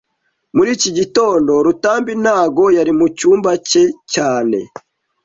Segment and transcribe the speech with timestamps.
[0.55, 4.59] Muri iki gitondo, Rutambi ntago yari mu cyumba cye cyane